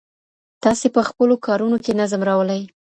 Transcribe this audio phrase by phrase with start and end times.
[0.63, 2.61] تاسي په خپلو کارونو کي نظم راولئ.